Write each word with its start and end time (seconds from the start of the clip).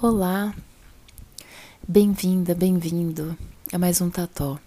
Olá, 0.00 0.54
bem-vinda, 1.86 2.54
bem-vindo 2.54 3.36
a 3.70 3.76
mais 3.76 4.00
um 4.00 4.08
Tató. 4.08 4.58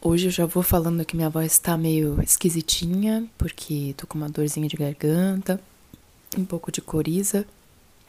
Hoje 0.00 0.26
eu 0.26 0.30
já 0.30 0.46
vou 0.46 0.62
falando 0.62 1.04
que 1.04 1.16
minha 1.16 1.28
voz 1.28 1.58
tá 1.58 1.76
meio 1.76 2.22
esquisitinha, 2.22 3.28
porque 3.36 3.92
tô 3.96 4.06
com 4.06 4.18
uma 4.18 4.28
dorzinha 4.28 4.68
de 4.68 4.76
garganta, 4.76 5.60
um 6.36 6.44
pouco 6.44 6.70
de 6.72 6.80
coriza, 6.80 7.46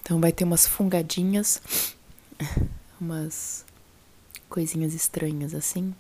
então 0.02 0.20
vai 0.20 0.32
ter 0.32 0.44
umas 0.44 0.68
fungadinhas, 0.68 1.62
umas 3.00 3.66
coisinhas 4.50 4.94
estranhas 4.94 5.54
assim, 5.54 5.94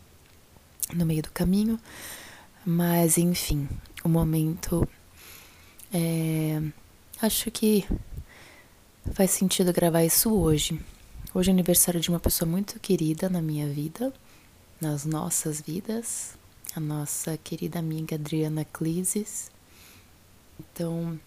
no 0.94 1.05
meio 1.05 1.23
do 1.23 1.32
caminho, 1.32 1.80
mas 2.66 3.18
enfim, 3.18 3.68
o 4.04 4.09
momento 4.09 4.88
é. 5.94 6.62
Acho 7.22 7.49
que 7.49 7.86
faz 9.13 9.32
sentido 9.32 9.71
gravar 9.71 10.04
isso 10.04 10.34
hoje. 10.34 10.80
Hoje 11.34 11.49
é 11.49 11.54
aniversário 11.54 12.02
de 12.02 12.10
uma 12.10 12.20
pessoa 12.20 12.49
muito 12.49 12.80
querida 12.80 13.30
na 13.30 13.41
minha 13.41 13.68
vida 13.68 14.13
nas 14.84 15.05
nossas 15.05 15.62
vidas, 15.62 16.38
a 16.76 16.80
nossa 16.80 17.38
querida 17.38 17.80
amiga 17.80 18.16
Adriana 18.16 18.66
Clises. 18.66 19.49
Então, 20.60 21.18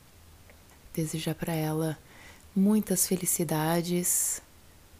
desejar 1.03 1.35
para 1.35 1.53
ela 1.53 1.99
muitas 2.55 3.07
felicidades, 3.07 4.41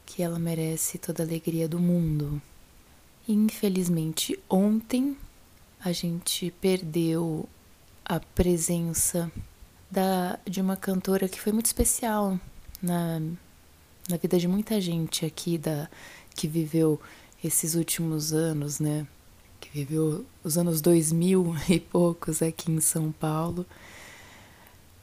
que 0.05 0.23
ela 0.23 0.39
merece 0.39 0.99
toda 0.99 1.23
a 1.23 1.27
alegria 1.27 1.69
do 1.69 1.81
mundo. 1.81 2.41
Infelizmente, 3.29 4.39
ontem 4.49 5.17
a 5.81 5.91
gente 5.93 6.53
perdeu 6.61 7.49
a 8.05 8.21
presença 8.21 9.31
da, 9.91 10.39
de 10.47 10.61
uma 10.61 10.77
cantora 10.77 11.29
que 11.29 11.41
foi 11.41 11.53
muito 11.53 11.67
especial 11.67 12.39
na, 12.81 13.21
na 14.09 14.17
vida 14.17 14.39
de 14.39 14.47
muita 14.47 14.81
gente 14.81 15.25
aqui 15.25 15.59
da 15.59 15.89
que 16.35 16.47
viveu 16.47 17.01
esses 17.43 17.75
últimos 17.75 18.33
anos, 18.33 18.79
né? 18.79 19.07
Que 19.59 19.71
viveu 19.71 20.25
os 20.45 20.59
anos 20.59 20.81
2000 20.81 21.57
e 21.69 21.81
poucos 21.81 22.43
aqui 22.43 22.71
em 22.71 22.81
São 22.81 23.11
Paulo. 23.11 23.67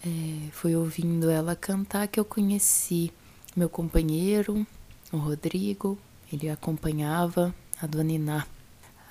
É, 0.06 0.52
foi 0.52 0.76
ouvindo 0.76 1.30
ela 1.30 1.56
cantar 1.56 2.08
que 2.10 2.20
eu 2.20 2.26
conheci 2.26 3.14
meu 3.56 3.70
companheiro, 3.70 4.68
o 5.12 5.18
Rodrigo. 5.18 5.98
Ele 6.32 6.50
acompanhava 6.50 7.56
a 7.82 7.88
Dona 7.88 8.12
Iná, 8.12 8.48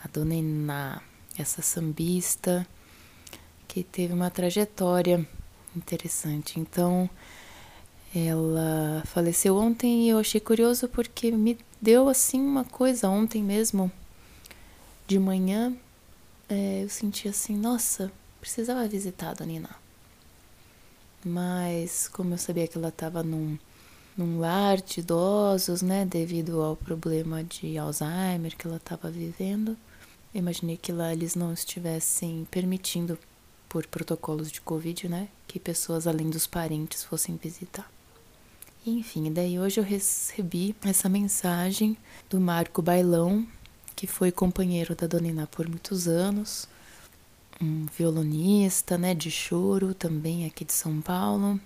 a 0.04 0.08
Dona 0.08 0.34
Iná, 0.34 1.00
essa 1.38 1.62
sambista 1.62 2.66
que 3.66 3.82
teve 3.82 4.12
uma 4.12 4.30
trajetória 4.30 5.26
interessante. 5.74 6.60
Então, 6.60 7.08
ela 8.14 9.02
faleceu 9.06 9.56
ontem 9.56 10.04
e 10.04 10.08
eu 10.10 10.18
achei 10.18 10.40
curioso 10.40 10.88
porque 10.88 11.30
me 11.30 11.56
deu 11.80 12.08
assim 12.08 12.40
uma 12.40 12.64
coisa 12.64 13.08
ontem 13.08 13.42
mesmo, 13.42 13.90
de 15.06 15.18
manhã, 15.18 15.74
é, 16.48 16.82
eu 16.82 16.88
senti 16.88 17.28
assim, 17.28 17.56
nossa, 17.56 18.12
precisava 18.40 18.86
visitar 18.86 19.30
a 19.30 19.34
Dona 19.34 19.52
Iná. 19.52 19.81
Mas 21.24 22.08
como 22.08 22.34
eu 22.34 22.38
sabia 22.38 22.66
que 22.66 22.76
ela 22.76 22.88
estava 22.88 23.22
num, 23.22 23.56
num 24.16 24.40
lar 24.40 24.80
de 24.80 25.00
idosos, 25.00 25.82
né, 25.82 26.04
devido 26.04 26.60
ao 26.60 26.76
problema 26.76 27.44
de 27.44 27.78
Alzheimer 27.78 28.56
que 28.56 28.66
ela 28.66 28.76
estava 28.76 29.10
vivendo, 29.10 29.76
imaginei 30.34 30.76
que 30.76 30.92
lá 30.92 31.12
eles 31.12 31.34
não 31.34 31.52
estivessem 31.52 32.46
permitindo, 32.50 33.18
por 33.72 33.86
protocolos 33.86 34.52
de 34.52 34.60
Covid, 34.60 35.08
né, 35.08 35.28
que 35.48 35.58
pessoas 35.58 36.06
além 36.06 36.28
dos 36.28 36.46
parentes 36.46 37.02
fossem 37.02 37.36
visitar. 37.36 37.90
Enfim, 38.86 39.32
daí 39.32 39.58
hoje 39.58 39.80
eu 39.80 39.84
recebi 39.84 40.76
essa 40.84 41.08
mensagem 41.08 41.96
do 42.28 42.38
Marco 42.38 42.82
Bailão, 42.82 43.46
que 43.96 44.06
foi 44.06 44.30
companheiro 44.30 44.94
da 44.94 45.06
Dona 45.06 45.28
Iná 45.28 45.46
por 45.46 45.66
muitos 45.66 46.06
anos, 46.06 46.68
um 47.60 47.86
violonista, 47.86 48.96
né, 48.98 49.14
de 49.14 49.30
choro 49.30 49.94
também 49.94 50.46
aqui 50.46 50.64
de 50.64 50.72
São 50.72 51.00
Paulo, 51.00 51.60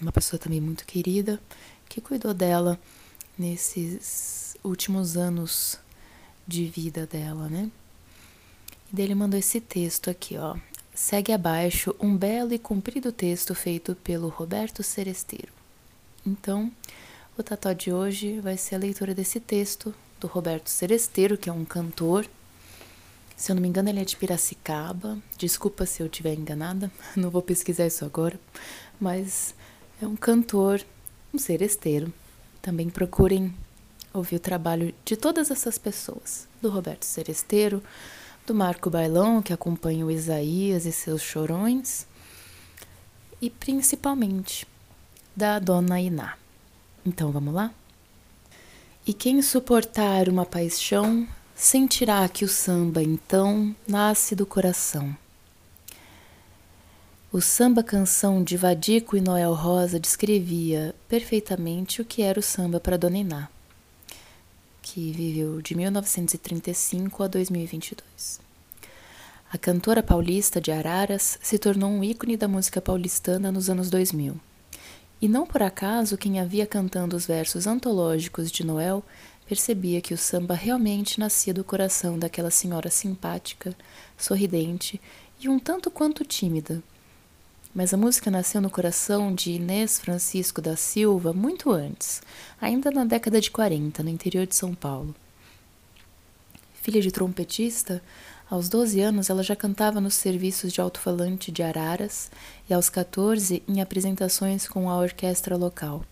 uma 0.00 0.12
pessoa 0.12 0.38
também 0.38 0.60
muito 0.60 0.84
querida, 0.84 1.40
que 1.88 2.00
cuidou 2.00 2.32
dela 2.32 2.78
nesses 3.38 4.56
últimos 4.64 5.16
anos 5.16 5.78
de 6.46 6.66
vida 6.66 7.06
dela, 7.06 7.48
né? 7.48 7.70
E 8.92 8.96
daí 8.96 9.06
ele 9.06 9.14
mandou 9.14 9.38
esse 9.38 9.60
texto 9.60 10.10
aqui, 10.10 10.36
ó. 10.36 10.56
Segue 10.94 11.32
abaixo 11.32 11.94
um 11.98 12.16
belo 12.16 12.52
e 12.52 12.58
comprido 12.58 13.10
texto 13.10 13.54
feito 13.54 13.94
pelo 13.96 14.28
Roberto 14.28 14.82
Seresteiro. 14.82 15.52
Então, 16.26 16.70
o 17.36 17.42
tató 17.42 17.72
de 17.72 17.92
hoje 17.92 18.40
vai 18.40 18.56
ser 18.56 18.74
a 18.74 18.78
leitura 18.78 19.14
desse 19.14 19.40
texto 19.40 19.94
do 20.20 20.26
Roberto 20.26 20.68
Seresteiro, 20.68 21.38
que 21.38 21.48
é 21.48 21.52
um 21.52 21.64
cantor. 21.64 22.26
Se 23.36 23.50
eu 23.50 23.54
não 23.54 23.62
me 23.62 23.68
engano, 23.68 23.88
ele 23.88 24.00
é 24.00 24.04
de 24.04 24.16
Piracicaba. 24.16 25.18
Desculpa 25.36 25.86
se 25.86 26.02
eu 26.02 26.06
estiver 26.06 26.34
enganada, 26.34 26.90
não 27.16 27.30
vou 27.30 27.42
pesquisar 27.42 27.86
isso 27.86 28.04
agora. 28.04 28.38
Mas 29.00 29.54
é 30.00 30.06
um 30.06 30.16
cantor, 30.16 30.84
um 31.32 31.38
seresteiro. 31.38 32.12
Também 32.60 32.88
procurem 32.88 33.52
ouvir 34.12 34.36
o 34.36 34.40
trabalho 34.40 34.94
de 35.04 35.16
todas 35.16 35.50
essas 35.50 35.78
pessoas: 35.78 36.46
do 36.60 36.68
Roberto 36.68 37.04
Seresteiro, 37.04 37.82
do 38.46 38.54
Marco 38.54 38.90
Bailão, 38.90 39.42
que 39.42 39.52
acompanha 39.52 40.04
o 40.04 40.10
Isaías 40.10 40.86
e 40.86 40.92
seus 40.92 41.22
chorões, 41.22 42.06
e 43.40 43.50
principalmente 43.50 44.66
da 45.34 45.58
Dona 45.58 46.00
Iná. 46.00 46.36
Então 47.04 47.32
vamos 47.32 47.54
lá? 47.54 47.72
E 49.04 49.12
quem 49.12 49.42
suportar 49.42 50.28
uma 50.28 50.46
paixão 50.46 51.26
sentirá 51.62 52.28
que 52.28 52.44
o 52.44 52.48
samba 52.48 53.04
então 53.04 53.72
nasce 53.86 54.34
do 54.34 54.44
coração. 54.44 55.16
O 57.32 57.40
samba 57.40 57.84
canção 57.84 58.42
de 58.42 58.56
Vadico 58.56 59.16
e 59.16 59.20
Noel 59.20 59.54
Rosa 59.54 60.00
descrevia 60.00 60.92
perfeitamente 61.08 62.02
o 62.02 62.04
que 62.04 62.20
era 62.20 62.40
o 62.40 62.42
samba 62.42 62.80
para 62.80 62.98
Dona 62.98 63.18
Iná, 63.18 63.48
que 64.82 65.12
viveu 65.12 65.62
de 65.62 65.76
1935 65.76 67.22
a 67.22 67.28
2022. 67.28 68.40
A 69.52 69.56
cantora 69.56 70.02
paulista 70.02 70.60
de 70.60 70.72
Araras 70.72 71.38
se 71.40 71.60
tornou 71.60 71.90
um 71.90 72.02
ícone 72.02 72.36
da 72.36 72.48
música 72.48 72.80
paulistana 72.80 73.52
nos 73.52 73.70
anos 73.70 73.88
2000 73.88 74.36
e 75.22 75.28
não 75.28 75.46
por 75.46 75.62
acaso 75.62 76.18
quem 76.18 76.40
havia 76.40 76.66
cantando 76.66 77.14
os 77.14 77.24
versos 77.24 77.68
antológicos 77.68 78.50
de 78.50 78.66
Noel 78.66 79.04
percebia 79.46 80.00
que 80.00 80.14
o 80.14 80.18
samba 80.18 80.54
realmente 80.54 81.18
nascia 81.18 81.52
do 81.52 81.64
coração 81.64 82.18
daquela 82.18 82.50
senhora 82.50 82.90
simpática, 82.90 83.76
sorridente 84.16 85.00
e 85.40 85.48
um 85.48 85.58
tanto 85.58 85.90
quanto 85.90 86.24
tímida. 86.24 86.82
Mas 87.74 87.94
a 87.94 87.96
música 87.96 88.30
nasceu 88.30 88.60
no 88.60 88.70
coração 88.70 89.34
de 89.34 89.52
Inês 89.52 89.98
Francisco 89.98 90.60
da 90.60 90.76
Silva 90.76 91.32
muito 91.32 91.70
antes, 91.70 92.22
ainda 92.60 92.90
na 92.90 93.04
década 93.04 93.40
de 93.40 93.50
40, 93.50 94.02
no 94.02 94.10
interior 94.10 94.46
de 94.46 94.54
São 94.54 94.74
Paulo. 94.74 95.14
Filha 96.74 97.00
de 97.00 97.10
trompetista, 97.10 98.02
aos 98.52 98.68
12 98.68 99.00
anos, 99.00 99.30
ela 99.30 99.42
já 99.42 99.56
cantava 99.56 99.98
nos 99.98 100.14
serviços 100.14 100.74
de 100.74 100.80
alto-falante 100.82 101.50
de 101.50 101.62
Araras 101.62 102.30
e, 102.68 102.74
aos 102.74 102.90
14, 102.90 103.62
em 103.66 103.80
apresentações 103.80 104.68
com 104.68 104.90
a 104.90 104.98
orquestra 104.98 105.56
local. 105.56 106.04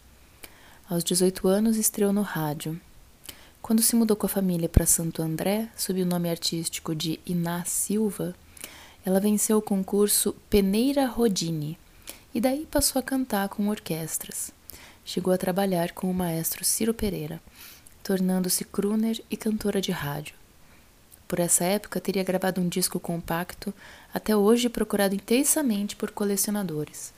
Aos 0.89 1.05
18 1.05 1.47
anos, 1.47 1.77
estreou 1.77 2.15
no 2.15 2.23
rádio. 2.23 2.81
Quando 3.63 3.83
se 3.83 3.95
mudou 3.95 4.17
com 4.17 4.27
a 4.27 4.29
família 4.29 4.69
para 4.69 4.87
Santo 4.87 5.23
André, 5.23 5.69
sob 5.77 6.03
o 6.03 6.07
nome 6.07 6.29
artístico 6.29 6.95
de 6.95 7.21
Iná 7.27 7.65
Silva, 7.65 8.35
ela 9.05 9.21
venceu 9.21 9.59
o 9.59 9.63
concurso 9.63 10.35
Peneira 10.49 11.07
Rodini 11.07 11.79
e 12.35 12.41
daí 12.41 12.67
passou 12.71 12.99
a 12.99 13.03
cantar 13.03 13.49
com 13.49 13.69
orquestras. 13.69 14.51
Chegou 15.05 15.33
a 15.33 15.39
trabalhar 15.39 15.93
com 15.93 16.11
o 16.11 16.15
maestro 16.15 16.65
Ciro 16.65 16.95
Pereira, 16.95 17.41
tornando-se 18.03 18.65
crooner 18.65 19.23
e 19.31 19.37
cantora 19.37 19.81
de 19.81 19.93
rádio 19.93 20.41
por 21.31 21.39
essa 21.39 21.63
época, 21.63 22.01
teria 22.01 22.25
gravado 22.25 22.61
um 22.61 22.69
disco 22.69 22.99
compacto, 22.99 23.73
até 24.13 24.37
hoje 24.37 24.69
procurado 24.69 25.15
intensamente 25.15 25.95
por 25.95 26.11
colecionadores. 26.11 27.13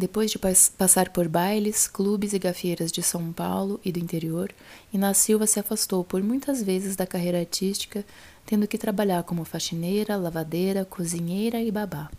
Depois 0.00 0.30
de 0.30 0.38
passar 0.38 1.10
por 1.10 1.28
bailes, 1.28 1.86
clubes 1.86 2.32
e 2.32 2.38
gafieiras 2.38 2.90
de 2.90 3.02
São 3.02 3.34
Paulo 3.34 3.78
e 3.84 3.92
do 3.92 3.98
interior, 3.98 4.50
Iná 4.90 5.12
Silva 5.12 5.46
se 5.46 5.60
afastou 5.60 6.02
por 6.02 6.22
muitas 6.22 6.62
vezes 6.62 6.96
da 6.96 7.06
carreira 7.06 7.38
artística, 7.38 8.02
tendo 8.46 8.66
que 8.66 8.78
trabalhar 8.78 9.22
como 9.24 9.44
faxineira, 9.44 10.16
lavadeira, 10.16 10.86
cozinheira 10.86 11.60
e 11.60 11.70
babá. 11.70 12.10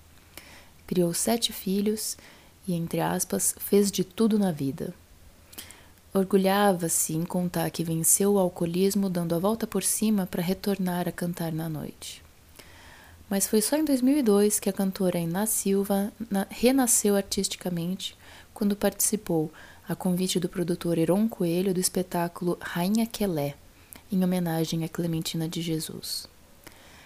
criou 0.86 1.12
sete 1.12 1.52
filhos 1.52 2.18
e, 2.68 2.76
entre 2.76 3.00
aspas, 3.00 3.56
fez 3.58 3.92
de 3.92 4.04
tudo 4.04 4.38
na 4.38 4.52
vida. 4.52 4.94
Orgulhava-se 6.14 7.16
em 7.16 7.24
contar 7.24 7.72
que 7.72 7.84
venceu 7.84 8.34
o 8.34 8.38
alcoolismo 8.38 9.10
dando 9.10 9.34
a 9.34 9.40
volta 9.40 9.66
por 9.66 9.82
cima 9.82 10.28
para 10.28 10.44
retornar 10.44 11.08
a 11.08 11.12
cantar 11.12 11.52
na 11.52 11.68
noite. 11.68 12.22
Mas 13.32 13.48
foi 13.48 13.62
só 13.62 13.78
em 13.78 13.86
2002 13.86 14.60
que 14.60 14.70
a 14.70 14.74
cantora 14.74 15.18
Iná 15.18 15.46
Silva 15.46 16.12
renasceu 16.50 17.16
artisticamente 17.16 18.14
quando 18.54 18.76
participou, 18.76 19.50
a 19.88 19.96
convite 19.96 20.38
do 20.38 20.50
produtor 20.50 20.98
Heron 20.98 21.30
Coelho, 21.30 21.74
do 21.74 21.80
espetáculo 21.80 22.58
Rainha 22.60 23.08
Quelé, 23.08 23.56
em 24.12 24.22
homenagem 24.22 24.84
a 24.84 24.90
Clementina 24.90 25.48
de 25.48 25.62
Jesus. 25.62 26.28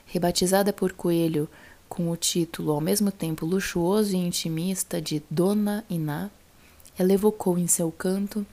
Rebatizada 0.08 0.74
por 0.74 0.94
Coelho 0.94 1.48
com 1.88 2.10
o 2.10 2.18
título 2.18 2.72
ao 2.72 2.82
mesmo 2.82 3.12
tempo 3.12 3.46
luxuoso 3.46 4.16
e 4.16 4.18
intimista 4.18 5.00
de 5.00 5.22
Dona 5.30 5.86
Iná, 5.88 6.32
ela 6.98 7.14
evocou 7.14 7.56
em 7.56 7.68
seu 7.68 7.92
canto 7.92 8.44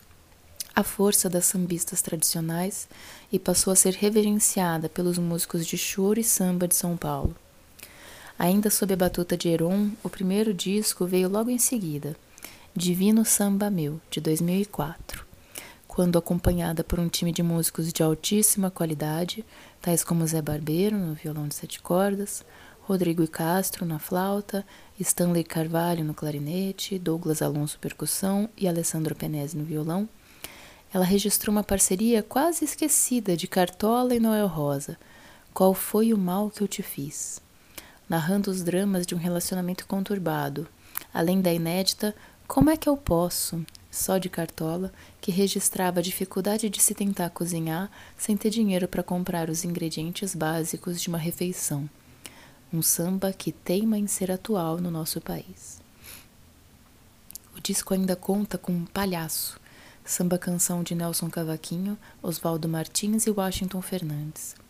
a 0.76 0.82
força 0.82 1.26
das 1.26 1.46
sambistas 1.46 2.02
tradicionais 2.02 2.86
e 3.32 3.38
passou 3.38 3.72
a 3.72 3.76
ser 3.76 3.94
reverenciada 3.94 4.90
pelos 4.90 5.16
músicos 5.16 5.66
de 5.66 5.78
choro 5.78 6.20
e 6.20 6.24
samba 6.24 6.68
de 6.68 6.74
São 6.74 6.98
Paulo. 6.98 7.34
Ainda 8.42 8.70
sob 8.70 8.92
a 8.92 8.96
batuta 8.96 9.36
de 9.36 9.48
Heron, 9.48 9.90
o 10.02 10.08
primeiro 10.08 10.52
disco 10.52 11.06
veio 11.06 11.28
logo 11.28 11.48
em 11.48 11.60
seguida, 11.60 12.16
Divino 12.74 13.24
Samba 13.24 13.70
Meu, 13.70 14.00
de 14.10 14.20
2004, 14.20 15.24
quando 15.86 16.18
acompanhada 16.18 16.82
por 16.82 16.98
um 16.98 17.08
time 17.08 17.30
de 17.30 17.40
músicos 17.40 17.92
de 17.92 18.02
altíssima 18.02 18.68
qualidade, 18.68 19.44
tais 19.80 20.02
como 20.02 20.26
Zé 20.26 20.42
Barbeiro 20.42 20.98
no 20.98 21.14
violão 21.14 21.46
de 21.46 21.54
sete 21.54 21.80
cordas, 21.80 22.44
Rodrigo 22.80 23.28
Castro 23.28 23.86
na 23.86 24.00
flauta, 24.00 24.66
Stanley 24.98 25.44
Carvalho 25.44 26.02
no 26.02 26.12
clarinete, 26.12 26.98
Douglas 26.98 27.42
Alonso 27.42 27.78
percussão 27.78 28.48
e 28.56 28.66
Alessandro 28.66 29.14
Penese 29.14 29.56
no 29.56 29.62
violão, 29.62 30.08
ela 30.92 31.04
registrou 31.04 31.54
uma 31.54 31.62
parceria 31.62 32.24
quase 32.24 32.64
esquecida 32.64 33.36
de 33.36 33.46
Cartola 33.46 34.16
e 34.16 34.18
Noel 34.18 34.48
Rosa, 34.48 34.98
Qual 35.54 35.72
foi 35.72 36.12
o 36.12 36.18
mal 36.18 36.50
que 36.50 36.60
eu 36.60 36.66
te 36.66 36.82
fiz? 36.82 37.40
Narrando 38.08 38.50
os 38.50 38.62
dramas 38.62 39.06
de 39.06 39.14
um 39.14 39.18
relacionamento 39.18 39.86
conturbado, 39.86 40.68
além 41.12 41.40
da 41.40 41.52
inédita 41.52 42.14
Como 42.46 42.68
é 42.68 42.76
que 42.76 42.88
eu 42.88 42.96
posso? 42.96 43.64
Só 43.90 44.18
de 44.18 44.28
Cartola, 44.28 44.92
que 45.20 45.30
registrava 45.30 46.00
a 46.00 46.02
dificuldade 46.02 46.68
de 46.70 46.80
se 46.80 46.94
tentar 46.94 47.30
cozinhar 47.30 47.90
sem 48.16 48.36
ter 48.36 48.50
dinheiro 48.50 48.88
para 48.88 49.02
comprar 49.02 49.50
os 49.50 49.64
ingredientes 49.64 50.34
básicos 50.34 51.00
de 51.00 51.08
uma 51.08 51.18
refeição. 51.18 51.88
Um 52.72 52.80
samba 52.80 53.32
que 53.32 53.52
teima 53.52 53.98
em 53.98 54.06
ser 54.06 54.30
atual 54.30 54.78
no 54.78 54.90
nosso 54.90 55.20
país. 55.20 55.80
O 57.54 57.60
disco 57.60 57.92
ainda 57.92 58.16
conta 58.16 58.56
com 58.56 58.72
um 58.72 58.86
palhaço, 58.86 59.60
samba 60.04 60.38
canção 60.38 60.82
de 60.82 60.94
Nelson 60.94 61.28
Cavaquinho, 61.28 61.98
Oswaldo 62.22 62.68
Martins 62.68 63.26
e 63.26 63.30
Washington 63.30 63.82
Fernandes. 63.82 64.61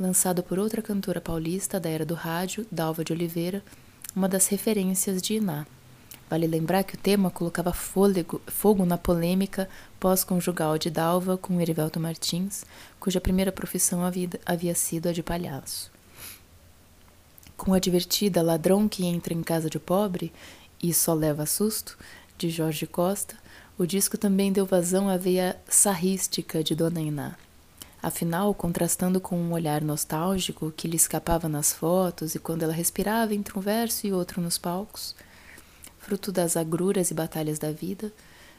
Lançado 0.00 0.42
por 0.42 0.58
outra 0.58 0.80
cantora 0.80 1.20
paulista 1.20 1.78
da 1.78 1.90
era 1.90 2.06
do 2.06 2.14
rádio, 2.14 2.66
Dalva 2.72 3.04
de 3.04 3.12
Oliveira, 3.12 3.62
uma 4.16 4.26
das 4.26 4.46
referências 4.46 5.20
de 5.20 5.34
Iná. 5.34 5.66
Vale 6.30 6.46
lembrar 6.46 6.84
que 6.84 6.94
o 6.94 6.98
tema 6.98 7.30
colocava 7.30 7.70
fôlego, 7.70 8.40
fogo 8.46 8.86
na 8.86 8.96
polêmica 8.96 9.68
pós-conjugal 10.00 10.78
de 10.78 10.88
Dalva 10.88 11.36
com 11.36 11.60
Erivelto 11.60 12.00
Martins, 12.00 12.64
cuja 12.98 13.20
primeira 13.20 13.52
profissão 13.52 14.02
havia, 14.02 14.30
havia 14.46 14.74
sido 14.74 15.10
a 15.10 15.12
de 15.12 15.22
palhaço. 15.22 15.92
Com 17.54 17.74
a 17.74 17.78
divertida 17.78 18.40
Ladrão 18.40 18.88
que 18.88 19.04
entra 19.04 19.34
em 19.34 19.42
casa 19.42 19.68
de 19.68 19.78
pobre 19.78 20.32
e 20.82 20.94
só 20.94 21.12
leva 21.12 21.44
susto, 21.44 21.98
de 22.38 22.48
Jorge 22.48 22.86
Costa, 22.86 23.36
o 23.76 23.84
disco 23.84 24.16
também 24.16 24.50
deu 24.50 24.64
vazão 24.64 25.10
à 25.10 25.18
veia 25.18 25.60
sarrística 25.68 26.64
de 26.64 26.74
Dona 26.74 27.02
Iná. 27.02 27.36
Afinal, 28.02 28.54
contrastando 28.54 29.20
com 29.20 29.36
um 29.36 29.52
olhar 29.52 29.82
nostálgico 29.82 30.72
que 30.74 30.88
lhe 30.88 30.96
escapava 30.96 31.48
nas 31.48 31.72
fotos 31.72 32.34
e 32.34 32.38
quando 32.38 32.62
ela 32.62 32.72
respirava 32.72 33.34
entre 33.34 33.58
um 33.58 33.60
verso 33.60 34.06
e 34.06 34.12
outro 34.12 34.40
nos 34.40 34.56
palcos, 34.56 35.14
fruto 35.98 36.32
das 36.32 36.56
agruras 36.56 37.10
e 37.10 37.14
batalhas 37.14 37.58
da 37.58 37.70
vida, 37.70 38.10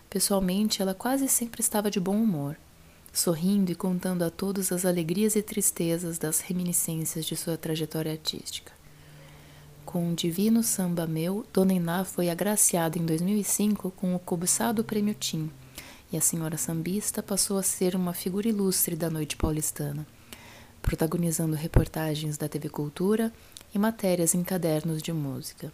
pessoalmente 0.09 0.81
ela 0.81 0.93
quase 0.93 1.27
sempre 1.27 1.61
estava 1.61 1.89
de 1.89 1.99
bom 1.99 2.15
humor, 2.15 2.55
sorrindo 3.11 3.71
e 3.71 3.75
contando 3.75 4.23
a 4.23 4.29
todos 4.29 4.71
as 4.71 4.85
alegrias 4.85 5.35
e 5.35 5.41
tristezas 5.41 6.19
das 6.19 6.39
reminiscências 6.39 7.25
de 7.25 7.35
sua 7.35 7.57
trajetória 7.57 8.11
artística. 8.11 8.71
Com 9.83 10.09
um 10.09 10.13
divino 10.13 10.61
samba 10.61 11.07
meu, 11.07 11.45
Dona 11.51 11.73
Iná 11.73 12.05
foi 12.05 12.29
agraciada 12.29 12.99
em 12.99 13.05
2005 13.05 13.89
com 13.91 14.15
o 14.15 14.19
cobiçado 14.19 14.83
Prêmio 14.83 15.15
Tim, 15.15 15.51
e 16.11 16.17
a 16.17 16.21
senhora 16.21 16.57
sambista 16.57 17.23
passou 17.23 17.57
a 17.57 17.63
ser 17.63 17.95
uma 17.95 18.13
figura 18.13 18.47
ilustre 18.47 18.95
da 18.95 19.09
noite 19.09 19.35
paulistana, 19.35 20.05
protagonizando 20.81 21.55
reportagens 21.55 22.37
da 22.37 22.49
TV 22.49 22.69
Cultura 22.69 23.31
e 23.73 23.79
matérias 23.79 24.35
em 24.35 24.43
cadernos 24.43 25.01
de 25.01 25.13
música. 25.13 25.71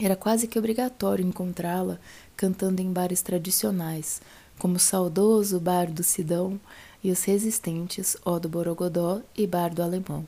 Era 0.00 0.16
quase 0.16 0.48
que 0.48 0.58
obrigatório 0.58 1.24
encontrá-la 1.24 1.98
cantando 2.36 2.80
em 2.80 2.92
bares 2.92 3.22
tradicionais, 3.22 4.20
como 4.58 4.76
o 4.76 4.80
saudoso 4.80 5.60
Bar 5.60 5.90
do 5.90 6.02
Sidão 6.02 6.58
e 7.02 7.10
os 7.10 7.24
resistentes 7.24 8.16
Ó 8.24 8.38
do 8.38 8.48
Borogodó 8.48 9.20
e 9.36 9.46
Bar 9.46 9.74
do 9.74 9.82
Alemão 9.82 10.26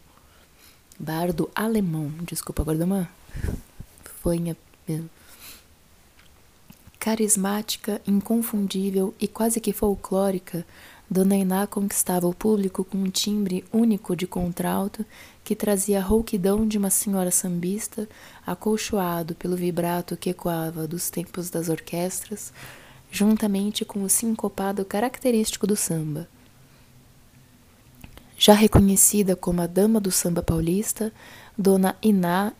bardo 1.02 1.50
alemão, 1.54 2.12
desculpa, 2.22 2.62
uma 2.62 3.08
fanha 4.22 4.56
mesmo. 4.86 5.10
Carismática, 7.02 8.00
inconfundível 8.06 9.12
e 9.18 9.26
quase 9.26 9.58
que 9.58 9.72
folclórica, 9.72 10.64
Dona 11.10 11.34
Iná 11.34 11.66
conquistava 11.66 12.28
o 12.28 12.32
público 12.32 12.84
com 12.84 12.96
um 12.96 13.10
timbre 13.10 13.64
único 13.72 14.14
de 14.14 14.24
contralto 14.24 15.04
que 15.42 15.56
trazia 15.56 15.98
a 15.98 16.00
rouquidão 16.00 16.64
de 16.64 16.78
uma 16.78 16.90
senhora 16.90 17.32
sambista, 17.32 18.08
acolchoado 18.46 19.34
pelo 19.34 19.56
vibrato 19.56 20.16
que 20.16 20.30
ecoava 20.30 20.86
dos 20.86 21.10
tempos 21.10 21.50
das 21.50 21.68
orquestras, 21.68 22.52
juntamente 23.10 23.84
com 23.84 24.04
o 24.04 24.08
sincopado 24.08 24.84
característico 24.84 25.66
do 25.66 25.74
samba. 25.74 26.28
Já 28.38 28.52
reconhecida 28.52 29.34
como 29.34 29.60
a 29.60 29.66
dama 29.66 29.98
do 29.98 30.12
samba 30.12 30.40
paulista, 30.40 31.12
Dona 31.58 31.96
Iná 32.00 32.52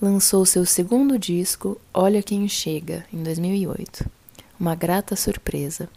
lançou 0.00 0.46
seu 0.46 0.64
segundo 0.64 1.18
disco, 1.18 1.80
Olha 1.92 2.22
Quem 2.22 2.48
Chega, 2.48 3.04
em 3.12 3.20
2008. 3.20 4.08
Uma 4.58 4.76
grata 4.76 5.16
surpresa. 5.16 5.88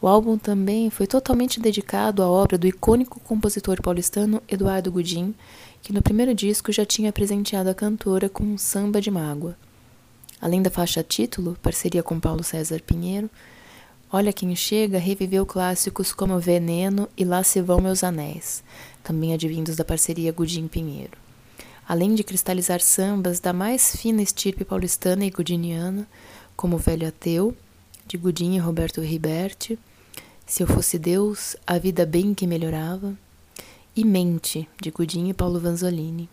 O 0.00 0.06
álbum 0.06 0.36
também 0.36 0.90
foi 0.90 1.06
totalmente 1.06 1.58
dedicado 1.58 2.22
à 2.22 2.28
obra 2.28 2.58
do 2.58 2.66
icônico 2.66 3.18
compositor 3.20 3.80
paulistano 3.80 4.42
Eduardo 4.46 4.92
Gudim, 4.92 5.34
que 5.82 5.92
no 5.92 6.02
primeiro 6.02 6.34
disco 6.34 6.70
já 6.70 6.84
tinha 6.84 7.12
presenteado 7.12 7.70
a 7.70 7.74
cantora 7.74 8.28
com 8.28 8.44
um 8.44 8.58
samba 8.58 9.00
de 9.00 9.10
mágoa. 9.10 9.56
Além 10.38 10.60
da 10.60 10.70
faixa 10.70 11.02
título, 11.02 11.56
parceria 11.62 12.02
com 12.02 12.20
Paulo 12.20 12.44
César 12.44 12.80
Pinheiro, 12.82 13.30
Olha 14.12 14.32
quem 14.32 14.56
chega 14.56 14.98
reviveu 14.98 15.46
clássicos 15.46 16.12
como 16.12 16.40
Veneno 16.40 17.08
e 17.16 17.24
Lá 17.24 17.44
se 17.44 17.62
vão 17.62 17.80
meus 17.80 18.02
anéis, 18.02 18.60
também 19.04 19.32
advindos 19.32 19.76
da 19.76 19.84
parceria 19.84 20.32
Gudim 20.32 20.66
Pinheiro. 20.66 21.29
Além 21.90 22.14
de 22.14 22.22
cristalizar 22.22 22.80
sambas 22.80 23.40
da 23.40 23.52
mais 23.52 23.96
fina 23.96 24.22
estirpe 24.22 24.64
paulistana 24.64 25.24
e 25.24 25.30
gudiniana, 25.30 26.06
como 26.54 26.78
Velho 26.78 27.08
Ateu, 27.08 27.52
de 28.06 28.16
Gudim 28.16 28.54
e 28.54 28.58
Roberto 28.58 29.00
Riberti, 29.00 29.76
Se 30.46 30.62
eu 30.62 30.68
fosse 30.68 31.00
Deus, 31.00 31.56
A 31.66 31.78
Vida 31.78 32.06
Bem 32.06 32.32
que 32.32 32.46
Melhorava, 32.46 33.18
e 33.96 34.04
Mente, 34.04 34.68
de 34.80 34.92
Gudim 34.92 35.30
e 35.30 35.34
Paulo 35.34 35.58
Vanzolini. 35.58 36.30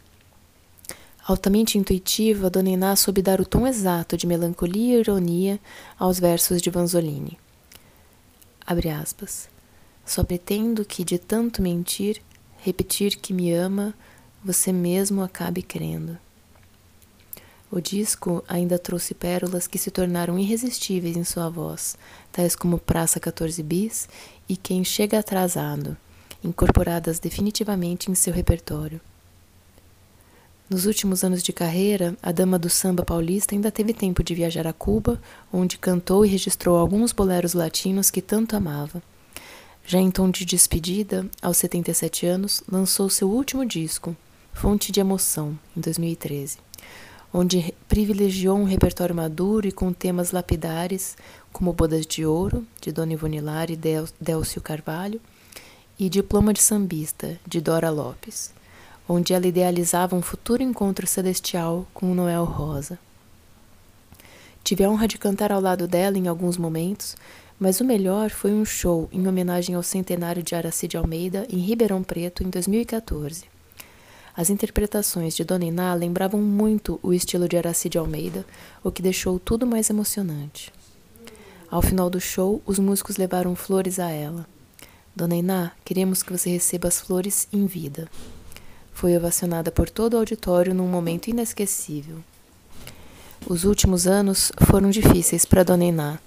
Altamente 1.25 1.75
intuitiva, 1.75 2.51
Dona 2.51 2.69
Iná 2.69 2.95
soube 2.95 3.23
dar 3.23 3.41
o 3.41 3.45
tom 3.45 3.65
exato 3.65 4.15
de 4.15 4.27
melancolia 4.27 4.97
e 4.97 4.99
ironia 4.99 5.59
aos 5.97 6.19
versos 6.19 6.61
de 6.61 6.69
Vanzolini. 6.69 7.35
Abre 8.63 8.91
aspas. 8.91 9.49
Só 10.05 10.23
pretendo 10.23 10.85
que, 10.85 11.03
de 11.03 11.17
tanto 11.17 11.63
mentir, 11.63 12.21
repetir 12.59 13.17
que 13.17 13.33
me 13.33 13.51
ama, 13.53 13.95
você 14.44 14.72
mesmo 14.72 15.22
acabe 15.22 15.62
crendo. 15.62 16.17
O 17.70 17.82
disco 17.82 18.44
ainda 18.48 18.79
trouxe 18.79 19.13
pérolas 19.13 19.67
que 19.67 19.77
se 19.77 19.91
tornaram 19.91 20.39
irresistíveis 20.39 21.17
em 21.17 21.24
sua 21.25 21.50
voz, 21.50 21.98
tais 22.32 22.56
como 22.56 22.79
Praça 22.79 23.20
14 23.20 23.62
Bis 23.62 24.08
e 24.48 24.56
Quem 24.56 24.86
Chega 24.86 25.20
Atrasado, 25.20 25.98
incorporadas 26.41 27.20
definitivamente 27.20 28.10
em 28.10 28.15
seu 28.15 28.34
repertório. 28.34 29.01
Nos 30.70 30.86
últimos 30.86 31.24
anos 31.24 31.44
de 31.44 31.51
carreira, 31.51 32.15
a 32.22 32.32
dama 32.32 32.60
do 32.60 32.70
samba 32.70 33.03
paulista 33.03 33.56
ainda 33.56 33.72
teve 33.72 33.94
tempo 33.94 34.24
de 34.24 34.36
viajar 34.36 34.67
a 34.67 34.74
Cuba, 34.74 35.22
onde 35.51 35.77
cantou 35.77 36.25
e 36.25 36.29
registrou 36.29 36.77
alguns 36.77 37.12
boleros 37.12 37.53
latinos 37.53 38.10
que 38.10 38.22
tanto 38.22 38.56
amava. 38.56 39.01
Já 39.86 40.00
em 40.00 40.12
tom 40.12 40.29
de 40.29 40.44
despedida, 40.44 41.25
aos 41.41 41.58
77 41.58 42.25
anos, 42.25 42.62
lançou 42.70 43.10
seu 43.10 43.29
último 43.29 43.65
disco, 43.65 44.15
Fonte 44.59 44.91
de 44.91 44.99
Emoção, 44.99 45.57
em 45.77 45.81
2013, 45.81 46.57
onde 47.31 47.75
privilegiou 47.87 48.57
um 48.57 48.63
repertório 48.63 49.13
maduro 49.13 49.67
e 49.67 49.71
com 49.71 49.93
temas 49.93 50.31
lapidares, 50.31 51.15
como 51.53 51.71
Bodas 51.71 52.07
de 52.07 52.25
Ouro, 52.25 52.65
de 52.81 52.91
Dona 52.91 53.13
Ivonilar 53.13 53.69
e 53.69 53.77
Délcio 54.19 54.59
Carvalho, 54.59 55.21
e 55.99 56.09
Diploma 56.09 56.53
de 56.53 56.63
Sambista, 56.63 57.39
de 57.45 57.61
Dora 57.61 57.91
Lopes, 57.91 58.51
onde 59.07 59.31
ela 59.31 59.45
idealizava 59.45 60.15
um 60.15 60.23
futuro 60.23 60.63
encontro 60.63 61.05
celestial 61.05 61.85
com 61.93 62.15
Noel 62.15 62.43
Rosa. 62.43 62.97
Tive 64.63 64.85
a 64.85 64.89
honra 64.89 65.07
de 65.07 65.19
cantar 65.19 65.51
ao 65.51 65.61
lado 65.61 65.87
dela 65.87 66.17
em 66.17 66.27
alguns 66.27 66.57
momentos, 66.57 67.15
mas 67.59 67.79
o 67.79 67.85
melhor 67.85 68.31
foi 68.31 68.51
um 68.51 68.65
show 68.65 69.07
em 69.11 69.27
homenagem 69.27 69.75
ao 69.75 69.83
centenário 69.83 70.41
de 70.41 70.55
Aracide 70.55 70.97
Almeida 70.97 71.45
em 71.47 71.59
Ribeirão 71.59 72.01
Preto 72.01 72.43
em 72.43 72.49
2014. 72.49 73.56
As 74.38 74.51
interpretações 74.51 75.36
de 75.36 75.44
Dona 75.44 75.65
Iná 75.65 75.96
lembravam 75.96 76.39
muito 76.39 77.00
o 77.01 77.12
estilo 77.12 77.50
de 77.50 77.58
Aracide 77.58 77.98
Almeida, 77.98 78.46
o 78.84 78.91
que 78.91 79.01
deixou 79.01 79.39
tudo 79.39 79.65
mais 79.65 79.89
emocionante. 79.89 80.72
Ao 81.72 81.82
final 81.82 82.08
do 82.08 82.22
show, 82.22 82.62
os 82.63 82.77
músicos 82.77 83.17
levaram 83.17 83.56
flores 83.56 83.98
a 83.98 84.12
ela. 84.12 84.48
Dona 85.15 85.38
Iná, 85.38 85.72
queremos 85.84 86.22
que 86.22 86.32
você 86.32 86.51
receba 86.51 86.88
as 86.88 87.01
flores 87.01 87.48
em 87.51 87.65
vida. 87.65 88.08
Foi 88.94 89.17
ovacionada 89.17 89.72
por 89.72 89.89
todo 89.89 90.13
o 90.13 90.17
auditório 90.17 90.72
num 90.72 90.88
momento 90.88 91.32
inesquecível. 91.32 92.17
Os 93.50 93.63
últimos 93.63 94.06
anos 94.06 94.51
foram 94.70 94.91
difíceis 94.91 95.46
para 95.46 95.63
Dona 95.63 95.86
Iná. 95.86 96.20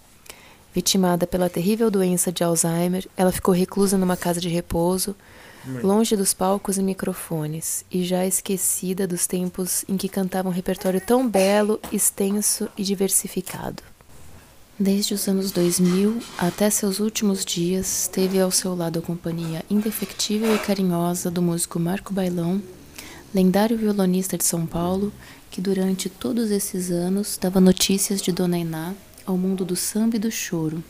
Vitimada 0.74 1.28
pela 1.28 1.48
terrível 1.48 1.88
doença 1.88 2.32
de 2.32 2.42
Alzheimer, 2.42 3.06
ela 3.16 3.30
ficou 3.30 3.54
reclusa 3.54 3.96
numa 3.96 4.16
casa 4.16 4.40
de 4.40 4.48
repouso, 4.48 5.14
longe 5.66 6.16
dos 6.16 6.32
palcos 6.32 6.78
e 6.78 6.82
microfones, 6.82 7.84
e 7.90 8.04
já 8.04 8.26
esquecida 8.26 9.06
dos 9.06 9.26
tempos 9.26 9.84
em 9.88 9.96
que 9.96 10.08
cantava 10.08 10.48
um 10.48 10.52
repertório 10.52 11.00
tão 11.00 11.28
belo, 11.28 11.78
extenso 11.92 12.68
e 12.76 12.82
diversificado. 12.82 13.82
Desde 14.78 15.12
os 15.12 15.28
anos 15.28 15.52
2000 15.52 16.22
até 16.38 16.70
seus 16.70 17.00
últimos 17.00 17.44
dias, 17.44 18.08
teve 18.10 18.40
ao 18.40 18.50
seu 18.50 18.74
lado 18.74 18.98
a 18.98 19.02
companhia 19.02 19.62
indefectível 19.68 20.54
e 20.54 20.58
carinhosa 20.58 21.30
do 21.30 21.42
músico 21.42 21.78
Marco 21.78 22.14
Bailão, 22.14 22.62
lendário 23.34 23.76
violonista 23.76 24.38
de 24.38 24.44
São 24.44 24.64
Paulo, 24.64 25.12
que 25.50 25.60
durante 25.60 26.08
todos 26.08 26.50
esses 26.50 26.90
anos 26.90 27.36
dava 27.38 27.60
notícias 27.60 28.22
de 28.22 28.32
Dona 28.32 28.56
Iná 28.56 28.94
ao 29.26 29.36
mundo 29.36 29.64
do 29.66 29.76
samba 29.76 30.16
e 30.16 30.18
do 30.18 30.30
choro, 30.30 30.82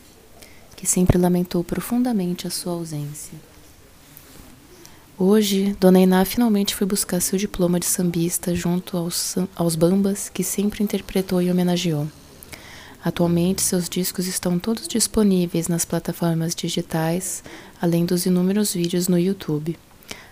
que 0.77 0.87
sempre 0.87 1.17
lamentou 1.17 1.61
profundamente 1.61 2.47
a 2.47 2.49
sua 2.49 2.73
ausência. 2.73 3.50
Hoje, 5.23 5.77
Dona 5.79 5.99
Iná 5.99 6.25
finalmente 6.25 6.73
foi 6.73 6.87
buscar 6.87 7.21
seu 7.21 7.37
diploma 7.37 7.79
de 7.79 7.85
sambista 7.85 8.55
junto 8.55 8.97
aos, 8.97 9.35
aos 9.55 9.75
bambas 9.75 10.29
que 10.29 10.43
sempre 10.43 10.83
interpretou 10.83 11.39
e 11.39 11.51
homenageou. 11.51 12.07
Atualmente, 13.05 13.61
seus 13.61 13.87
discos 13.87 14.25
estão 14.25 14.57
todos 14.57 14.87
disponíveis 14.87 15.67
nas 15.67 15.85
plataformas 15.85 16.55
digitais, 16.55 17.43
além 17.79 18.03
dos 18.03 18.25
inúmeros 18.25 18.73
vídeos 18.73 19.07
no 19.07 19.19
YouTube. 19.19 19.77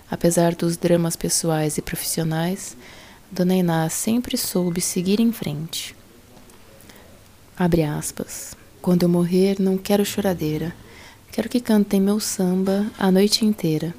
Apesar 0.10 0.56
dos 0.56 0.76
dramas 0.76 1.16
pessoais 1.16 1.78
e 1.78 1.84
profissionais, 1.84 2.76
Dona 3.32 3.58
Iná 3.58 3.88
sempre 3.90 4.38
soube 4.38 4.82
seguir 4.82 5.20
em 5.20 5.32
frente. 5.32 5.96
Abre 7.56 7.84
aspas. 7.84 8.56
Quando 8.82 9.04
eu 9.04 9.10
morrer, 9.10 9.58
não 9.60 9.78
quero 9.78 10.04
choradeira. 10.04 10.74
Quero 11.32 11.48
que 11.48 11.60
cantem 11.60 12.02
meu 12.02 12.20
samba 12.20 12.88
a 12.98 13.12
noite 13.12 13.46
inteira. 13.46 13.94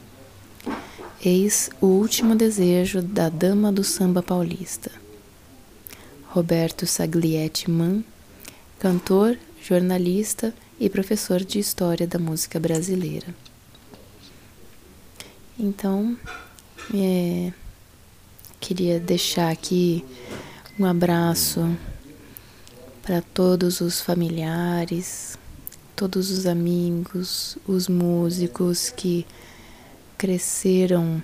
Eis 1.22 1.70
o 1.80 1.86
último 1.86 2.34
desejo 2.34 3.02
da 3.02 3.28
dama 3.28 3.70
do 3.70 3.84
samba 3.84 4.22
paulista. 4.22 4.90
Roberto 6.28 6.86
Saglietti 6.86 7.70
Mann 7.70 8.02
cantor, 8.80 9.38
jornalista 9.62 10.54
e 10.80 10.88
professor 10.88 11.44
de 11.44 11.58
História 11.58 12.06
da 12.06 12.18
Música 12.18 12.58
Brasileira. 12.58 13.26
Então, 15.58 16.16
é, 16.94 17.52
queria 18.58 18.98
deixar 18.98 19.50
aqui 19.50 20.02
um 20.78 20.86
abraço 20.86 21.76
para 23.02 23.20
todos 23.20 23.82
os 23.82 24.00
familiares, 24.00 25.38
todos 25.94 26.30
os 26.30 26.46
amigos, 26.46 27.58
os 27.68 27.86
músicos 27.86 28.88
que 28.88 29.26
cresceram, 30.20 31.22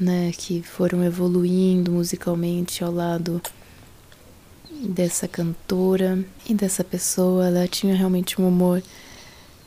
né, 0.00 0.32
que 0.32 0.62
foram 0.62 1.04
evoluindo 1.04 1.92
musicalmente 1.92 2.82
ao 2.82 2.90
lado 2.90 3.42
dessa 4.88 5.28
cantora 5.28 6.24
e 6.48 6.54
dessa 6.54 6.82
pessoa. 6.82 7.46
Ela 7.46 7.68
tinha 7.68 7.94
realmente 7.94 8.40
um 8.40 8.48
humor 8.48 8.82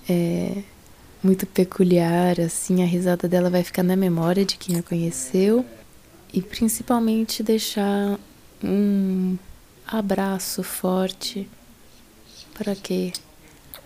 é, 0.09 0.63
muito 1.21 1.45
peculiar, 1.45 2.39
assim, 2.41 2.81
a 2.81 2.87
risada 2.87 3.27
dela 3.27 3.51
vai 3.51 3.63
ficar 3.63 3.83
na 3.83 3.95
memória 3.95 4.43
de 4.43 4.57
quem 4.57 4.77
a 4.79 4.81
conheceu 4.81 5.63
e 6.33 6.41
principalmente 6.41 7.43
deixar 7.43 8.19
um 8.63 9.37
abraço 9.85 10.63
forte 10.63 11.47
para 12.55 12.75
que 12.75 13.13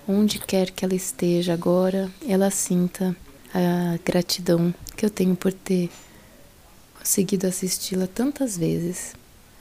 onde 0.07 0.39
quer 0.39 0.71
que 0.71 0.85
ela 0.85 0.95
esteja 0.95 1.53
agora, 1.53 2.09
ela 2.25 2.49
sinta 2.49 3.13
a 3.53 3.99
gratidão 4.03 4.73
que 4.95 5.05
eu 5.05 5.09
tenho 5.09 5.35
por 5.35 5.51
ter 5.51 5.89
conseguido 6.97 7.47
assisti-la 7.47 8.07
tantas 8.07 8.57
vezes. 8.57 9.15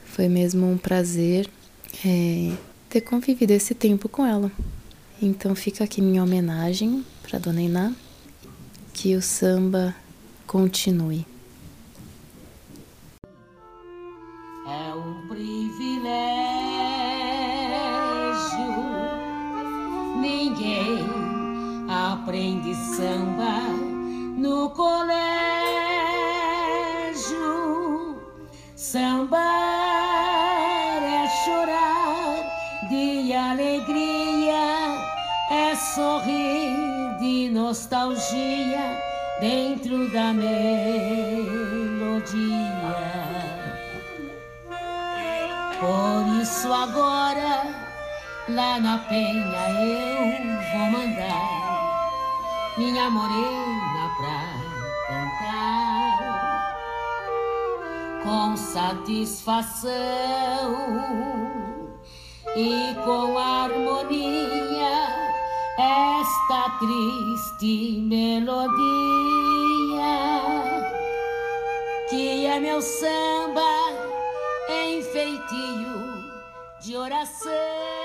Foi 0.05 0.27
mesmo 0.27 0.69
um 0.69 0.77
prazer 0.77 1.49
é, 2.05 2.55
ter 2.89 3.01
convivido 3.01 3.53
esse 3.53 3.73
tempo 3.73 4.07
com 4.07 4.25
ela. 4.25 4.51
Então 5.21 5.55
fica 5.55 5.83
aqui 5.83 6.01
minha 6.01 6.23
homenagem 6.23 7.05
para 7.23 7.39
Dona 7.39 7.61
Iná, 7.61 7.93
que 8.93 9.15
o 9.15 9.21
samba 9.21 9.95
continue. 10.45 11.25
É 14.67 14.93
um 14.93 15.27
privilégio, 15.27 16.21
ninguém 20.21 20.99
aprende 21.87 22.75
samba 22.95 23.80
no 24.37 24.69
colégio. 24.71 25.21
Samba 28.75 29.71
sorrir 35.95 37.17
de 37.19 37.49
nostalgia 37.49 38.97
dentro 39.39 40.09
da 40.11 40.33
melodia. 40.33 40.61
Por 45.79 46.41
isso 46.41 46.71
agora 46.71 47.67
lá 48.47 48.79
na 48.79 48.97
penha 49.09 49.69
eu 49.81 50.61
vou 50.71 50.91
mandar 50.91 52.11
minha 52.77 53.09
morena 53.09 53.90
com 58.23 58.55
satisfação 58.55 59.91
e 62.55 62.95
com 63.05 63.37
harmonia 63.37 64.91
esta 65.77 66.69
triste 66.79 68.01
melodia 68.01 68.61
que 72.09 72.45
é 72.45 72.59
meu 72.59 72.81
samba 72.81 73.61
em 74.69 75.01
feitio 75.01 76.31
de 76.81 76.97
oração. 76.97 78.00